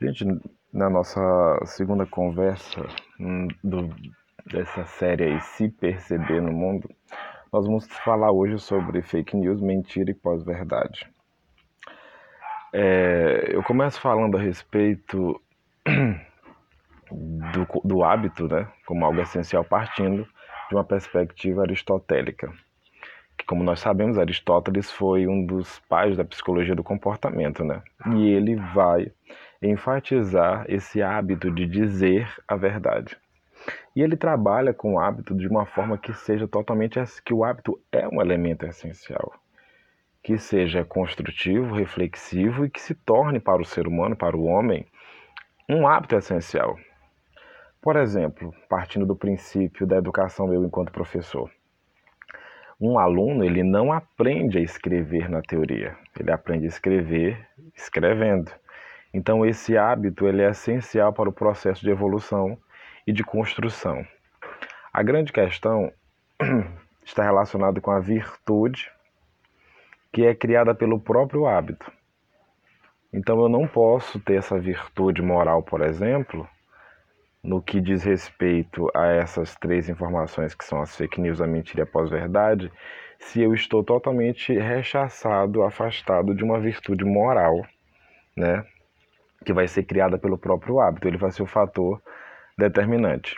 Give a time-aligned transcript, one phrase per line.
[0.00, 0.24] Gente,
[0.72, 1.20] na nossa
[1.64, 2.86] segunda conversa
[3.18, 3.92] hum, do,
[4.46, 6.88] dessa série aí, Se Perceber no Mundo,
[7.52, 11.04] nós vamos falar hoje sobre fake news, mentira e pós-verdade.
[12.72, 15.40] É, eu começo falando a respeito
[17.10, 20.24] do, do hábito, né, como algo essencial, partindo
[20.68, 22.52] de uma perspectiva aristotélica.
[23.36, 27.82] Que, como nós sabemos, Aristóteles foi um dos pais da psicologia do comportamento, né?
[28.12, 29.12] E ele vai
[29.60, 33.16] enfatizar esse hábito de dizer a verdade.
[33.94, 37.80] E ele trabalha com o hábito de uma forma que seja totalmente que o hábito
[37.90, 39.32] é um elemento essencial,
[40.22, 44.86] que seja construtivo, reflexivo e que se torne para o ser humano, para o homem,
[45.68, 46.78] um hábito essencial.
[47.80, 51.50] Por exemplo, partindo do princípio da educação eu enquanto professor,
[52.80, 57.44] um aluno ele não aprende a escrever na teoria, ele aprende a escrever
[57.74, 58.52] escrevendo.
[59.12, 62.58] Então esse hábito ele é essencial para o processo de evolução
[63.06, 64.06] e de construção.
[64.92, 65.92] A grande questão
[67.04, 68.90] está relacionada com a virtude
[70.12, 71.90] que é criada pelo próprio hábito.
[73.12, 76.48] Então eu não posso ter essa virtude moral, por exemplo,
[77.42, 81.80] no que diz respeito a essas três informações que são as fake news, a mentira
[81.80, 82.70] e a pós-verdade,
[83.18, 87.64] se eu estou totalmente rechaçado, afastado de uma virtude moral,
[88.36, 88.64] né?
[89.44, 92.02] Que vai ser criada pelo próprio hábito, ele vai ser o fator
[92.56, 93.36] determinante.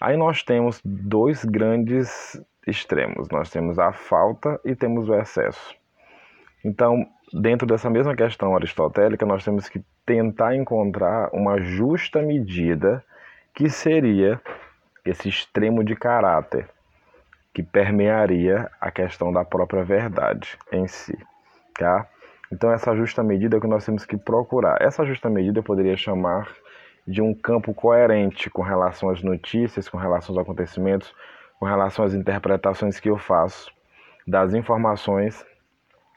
[0.00, 5.74] Aí nós temos dois grandes extremos, nós temos a falta e temos o excesso.
[6.64, 13.04] Então, dentro dessa mesma questão aristotélica, nós temos que tentar encontrar uma justa medida
[13.54, 14.40] que seria
[15.04, 16.68] esse extremo de caráter
[17.54, 21.16] que permearia a questão da própria verdade em si,
[21.74, 22.06] tá?
[22.52, 24.80] Então, essa justa medida é que nós temos que procurar.
[24.80, 26.48] Essa justa medida eu poderia chamar
[27.06, 31.14] de um campo coerente com relação às notícias, com relação aos acontecimentos,
[31.58, 33.70] com relação às interpretações que eu faço
[34.26, 35.44] das informações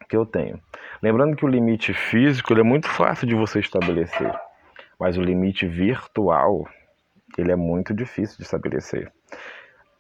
[0.10, 0.60] que eu tenho.
[1.02, 4.34] Lembrando que o limite físico é muito fácil de você estabelecer,
[5.00, 6.68] mas o limite virtual
[7.38, 9.12] ele é muito difícil de estabelecer.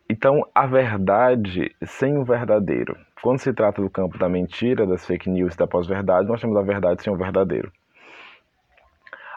[0.09, 2.97] Então, a verdade sem o verdadeiro.
[3.22, 6.56] Quando se trata do campo da mentira, das fake news e da pós-verdade, nós temos
[6.56, 7.72] a verdade sem o verdadeiro.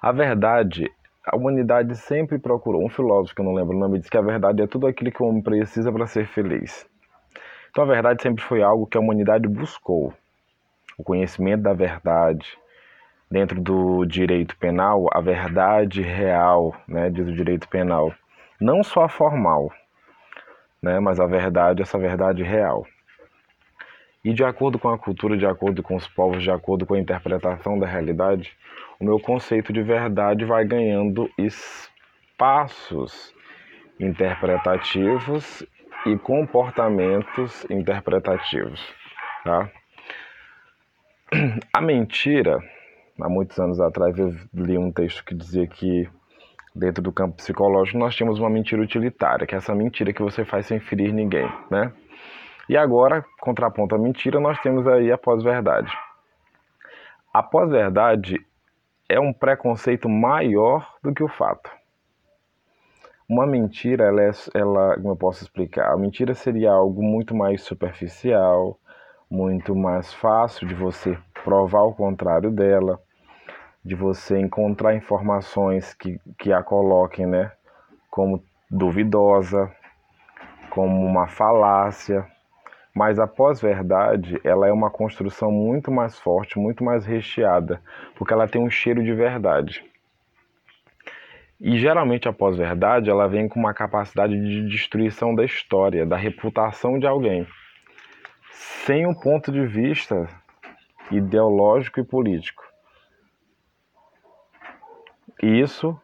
[0.01, 0.91] A verdade,
[1.27, 2.85] a humanidade sempre procurou.
[2.85, 5.11] Um filósofo, que eu não lembro o nome, disse que a verdade é tudo aquilo
[5.11, 6.87] que o homem precisa para ser feliz.
[7.71, 10.13] Então, a verdade sempre foi algo que a humanidade buscou.
[10.97, 12.57] O conhecimento da verdade.
[13.31, 18.13] Dentro do direito penal, a verdade real, né, diz o direito penal.
[18.61, 19.73] Não só a formal,
[20.83, 21.01] né?
[21.01, 22.87] mas a verdade, essa verdade real.
[24.25, 27.01] E de acordo com a cultura, de acordo com os povos, de acordo com a
[27.01, 28.57] interpretação da realidade,
[29.01, 33.35] o meu conceito de verdade vai ganhando espaços
[33.99, 35.67] interpretativos
[36.07, 38.81] e comportamentos interpretativos.
[39.45, 39.71] Tá?
[41.73, 42.59] A mentira,
[43.21, 46.09] há muitos anos atrás eu li um texto que dizia que
[46.75, 50.45] dentro do campo psicológico, nós tínhamos uma mentira utilitária, que é essa mentira que você
[50.45, 51.93] faz sem ferir ninguém, né?
[52.69, 55.93] E agora, contraponto à mentira, nós temos aí a pós-verdade.
[57.33, 58.45] A pós-verdade
[59.09, 61.71] é um preconceito maior do que o fato.
[63.29, 65.93] Uma mentira, ela, é, ela, como eu posso explicar?
[65.93, 68.79] A mentira seria algo muito mais superficial,
[69.31, 73.01] muito mais fácil de você provar o contrário dela
[73.85, 77.53] de você encontrar informações que, que a coloquem né,
[78.11, 79.71] como duvidosa,
[80.71, 82.27] como uma falácia.
[82.95, 87.81] Mas a pós-verdade, ela é uma construção muito mais forte, muito mais recheada,
[88.15, 89.83] porque ela tem um cheiro de verdade.
[91.59, 96.99] E geralmente a pós-verdade, ela vem com uma capacidade de destruição da história, da reputação
[96.99, 97.47] de alguém,
[98.51, 100.29] sem um ponto de vista
[101.11, 102.63] ideológico e político.
[105.43, 105.99] Isso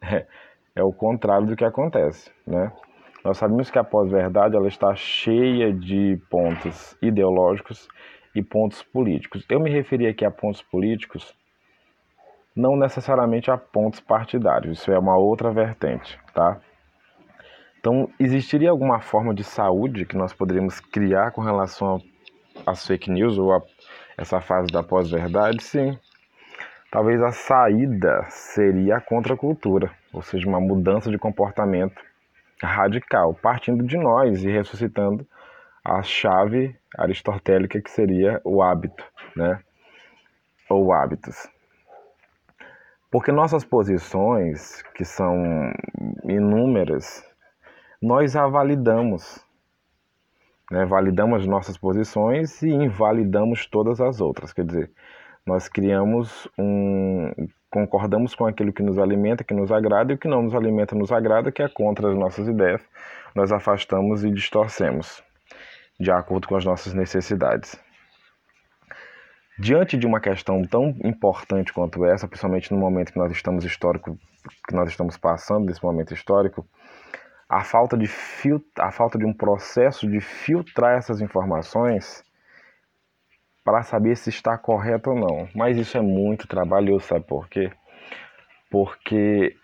[0.00, 0.26] é,
[0.76, 2.72] é o contrário do que acontece, né?
[3.24, 7.88] Nós sabemos que a pós-verdade ela está cheia de pontos ideológicos
[8.34, 9.44] e pontos políticos.
[9.48, 11.34] Eu me referi aqui a pontos políticos,
[12.54, 16.60] não necessariamente a pontos partidários, isso é uma outra vertente, tá?
[17.78, 22.00] Então, existiria alguma forma de saúde que nós poderíamos criar com relação
[22.66, 23.62] às fake news ou a
[24.16, 25.62] essa fase da pós-verdade?
[25.62, 25.98] Sim,
[26.92, 31.98] Talvez a saída seria a contracultura, ou seja, uma mudança de comportamento
[32.62, 35.26] radical, partindo de nós e ressuscitando
[35.84, 39.04] a chave aristotélica que seria o hábito,
[39.36, 39.60] né?
[40.70, 41.48] Ou hábitos.
[43.10, 45.36] Porque nossas posições, que são
[46.24, 47.22] inúmeras,
[48.00, 49.44] nós a validamos.
[50.70, 50.86] Né?
[50.86, 54.52] Validamos nossas posições e invalidamos todas as outras.
[54.52, 54.90] Quer dizer,
[55.46, 57.30] nós criamos um.
[57.70, 60.94] concordamos com aquilo que nos alimenta, que nos agrada, e o que não nos alimenta,
[60.94, 62.82] nos agrada, que é contra as nossas ideias,
[63.34, 65.22] nós afastamos e distorcemos
[65.98, 67.78] de acordo com as nossas necessidades.
[69.58, 74.18] Diante de uma questão tão importante quanto essa, principalmente no momento que nós estamos histórico,
[74.66, 76.66] que nós estamos passando desse momento histórico,
[77.48, 78.08] a falta de
[78.78, 82.24] a falta de um processo de filtrar essas informações
[83.64, 85.48] para saber se está correto ou não.
[85.54, 87.70] Mas isso é muito trabalhoso, sabe por quê?
[88.70, 89.56] Porque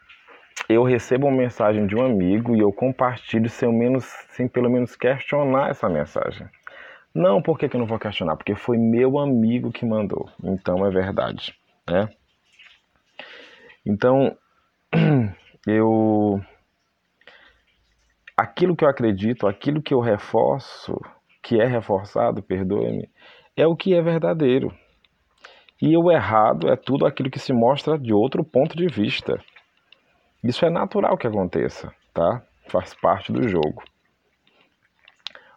[0.68, 4.94] eu recebo uma mensagem de um amigo e eu compartilho sem, menos, sem pelo menos
[4.96, 6.46] questionar essa mensagem.
[7.14, 8.36] Não, por que, que eu não vou questionar?
[8.36, 10.30] Porque foi meu amigo que mandou.
[10.42, 11.54] Então é verdade,
[11.88, 12.08] né?
[13.84, 14.36] Então,
[15.66, 16.40] eu
[18.36, 20.96] aquilo que eu acredito, aquilo que eu reforço,
[21.42, 23.10] que é reforçado, perdoe-me,
[23.58, 24.72] é o que é verdadeiro.
[25.82, 29.36] E o errado é tudo aquilo que se mostra de outro ponto de vista.
[30.42, 32.40] Isso é natural que aconteça, tá?
[32.68, 33.82] Faz parte do jogo.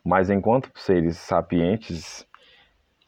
[0.04, 2.28] Mas enquanto seres sapientes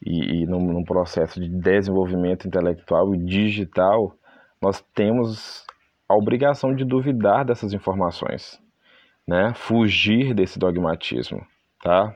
[0.05, 4.15] e, e num, num, processo de desenvolvimento intelectual e digital,
[4.61, 5.65] nós temos
[6.07, 8.61] a obrigação de duvidar dessas informações,
[9.27, 9.53] né?
[9.55, 11.43] Fugir desse dogmatismo,
[11.81, 12.15] tá?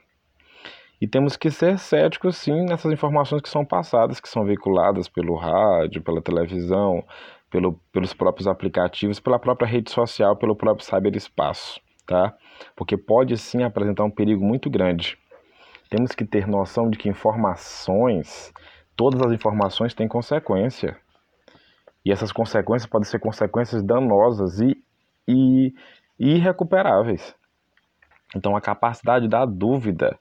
[1.00, 5.36] E temos que ser céticos, sim, nessas informações que são passadas, que são veiculadas pelo
[5.36, 7.04] rádio, pela televisão,
[7.52, 12.34] pelo, pelos próprios aplicativos, pela própria rede social, pelo próprio cyberespaço tá?
[12.76, 15.20] Porque pode sim apresentar um perigo muito grande.
[15.90, 18.52] Temos que ter noção de que informações,
[18.96, 20.98] todas as informações têm consequência.
[22.04, 24.82] E essas consequências podem ser consequências danosas e,
[25.28, 25.74] e,
[26.18, 27.36] e irrecuperáveis.
[28.36, 30.18] Então, a capacidade da dúvida,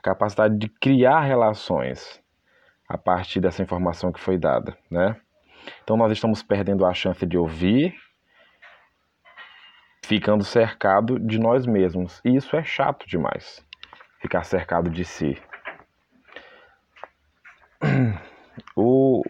[0.00, 2.20] a capacidade de criar relações
[2.88, 5.14] a partir dessa informação que foi dada, né?
[5.84, 7.94] Então, nós estamos perdendo a chance de ouvir,
[10.02, 12.20] ficando cercado de nós mesmos.
[12.24, 13.64] E isso é chato demais,
[14.20, 15.40] ficar cercado de si.
[18.74, 19.22] O,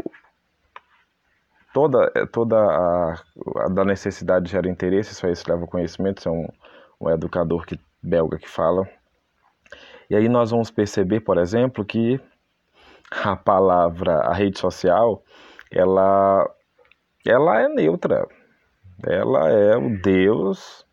[1.73, 6.33] toda toda a, a, da necessidade gera interesse, isso aí se leva conhecimento, isso é
[6.33, 6.49] um,
[7.01, 8.89] um educador que, belga que fala.
[10.11, 12.21] E aí nós vamos perceber, por exemplo, que
[13.25, 15.23] a palavra, a rede social,
[15.71, 16.51] ela,
[17.25, 18.29] ela é neutra
[19.07, 20.87] ela é o Deus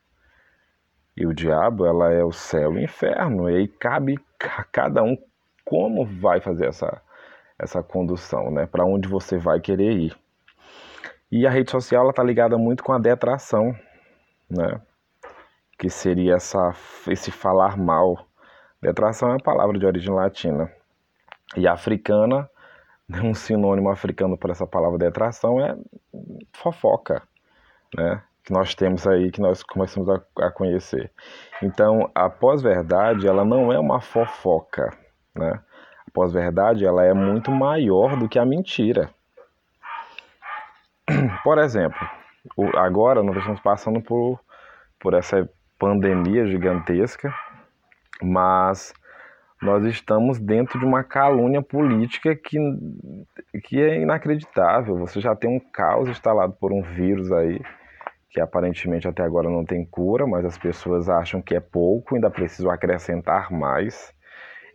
[1.15, 3.49] e o diabo, ela é o céu e o inferno.
[3.49, 5.17] E aí cabe a cada um
[5.65, 7.01] como vai fazer essa,
[7.59, 8.65] essa condução, né?
[8.65, 10.17] Para onde você vai querer ir.
[11.31, 13.75] E a rede social está ligada muito com a detração,
[14.49, 14.79] né?
[15.77, 16.73] Que seria essa,
[17.07, 18.26] esse falar mal.
[18.81, 20.71] Detração é uma palavra de origem latina.
[21.55, 22.49] E africana,
[23.09, 25.77] um sinônimo africano para essa palavra detração é
[26.53, 27.23] fofoca
[27.95, 28.21] né?
[28.43, 31.11] que nós temos aí, que nós começamos a, a conhecer.
[31.61, 34.97] Então, a pós-verdade, ela não é uma fofoca,
[35.35, 35.59] né?
[36.07, 39.09] A pós-verdade, ela é muito maior do que a mentira.
[41.43, 41.99] Por exemplo,
[42.75, 44.39] agora nós estamos passando por,
[44.97, 47.33] por essa pandemia gigantesca,
[48.21, 48.93] mas
[49.61, 52.57] nós estamos dentro de uma calúnia política que,
[53.63, 54.97] que é inacreditável.
[54.99, 57.59] Você já tem um caos instalado por um vírus aí
[58.29, 62.29] que aparentemente até agora não tem cura, mas as pessoas acham que é pouco, ainda
[62.29, 64.13] preciso acrescentar mais.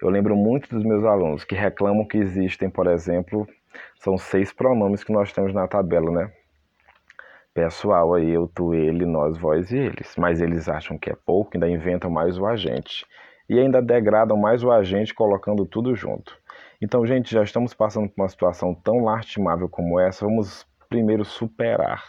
[0.00, 3.46] Eu lembro muito dos meus alunos que reclamam que existem, por exemplo,
[4.00, 6.32] são seis pronomes que nós temos na tabela, né?
[7.54, 10.16] Pessoal, aí eu, tu, ele, nós, vós e eles.
[10.16, 13.06] Mas eles acham que é pouco, ainda inventam mais o agente.
[13.52, 16.37] E ainda degradam mais o agente colocando tudo junto.
[16.80, 22.02] Então, gente, já estamos passando por uma situação tão lastimável como essa, vamos primeiro superar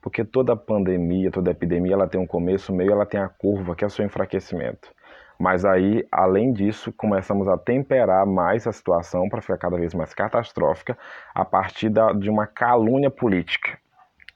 [0.00, 3.84] porque toda pandemia, toda epidemia, ela tem um começo, meio, ela tem a curva, que
[3.84, 4.90] é o seu enfraquecimento.
[5.38, 10.12] Mas aí, além disso, começamos a temperar mais a situação para ficar cada vez mais
[10.12, 10.98] catastrófica
[11.34, 13.78] a partir da, de uma calúnia política.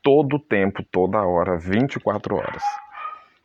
[0.02, 2.62] Todo tempo, toda hora, 24 horas.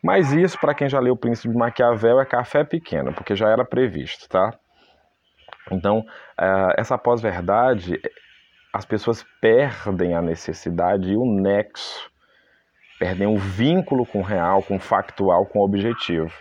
[0.03, 3.49] Mas isso, para quem já leu o Príncipe de Maquiavel, é café pequeno, porque já
[3.49, 4.53] era previsto, tá?
[5.71, 7.99] Então, uh, essa pós-verdade
[8.73, 12.09] as pessoas perdem a necessidade e o nexo,
[12.99, 16.33] perdem o vínculo com o real, com o factual, com o objetivo,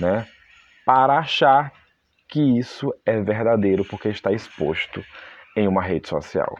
[0.00, 0.26] né?
[0.84, 1.72] Para achar
[2.28, 5.04] que isso é verdadeiro porque está exposto
[5.54, 6.56] em uma rede social.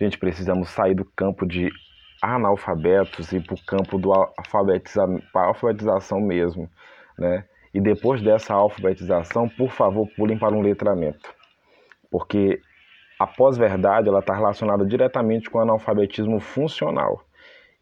[0.00, 1.70] Gente, precisamos sair do campo de
[2.22, 6.70] analfabetos e para o campo do alfabetiza alfabetização mesmo,
[7.18, 7.44] né?
[7.74, 11.34] E depois dessa alfabetização, por favor, pulem para um letramento,
[12.10, 12.60] porque
[13.18, 17.24] a pós-verdade ela está relacionada diretamente com o analfabetismo funcional.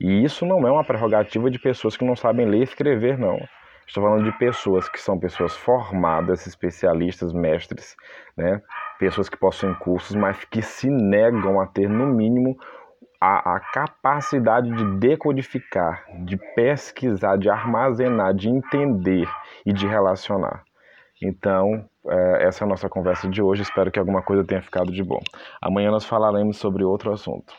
[0.00, 3.38] E isso não é uma prerrogativa de pessoas que não sabem ler e escrever, não.
[3.86, 7.96] Estou falando de pessoas que são pessoas formadas, especialistas, mestres,
[8.36, 8.62] né?
[9.00, 12.56] pessoas que possuem cursos, mas que se negam a ter, no mínimo,
[13.20, 19.28] a, a, capacidade de decodificar, de pesquisar, de armazenar, de entender
[19.66, 20.64] e de relacionar.
[21.22, 23.62] Então, é, essa é a nossa conversa de hoje.
[23.62, 25.20] Espero que alguma coisa tenha ficado de bom.
[25.60, 27.52] Amanhã nós falaremos sobre outro assunto.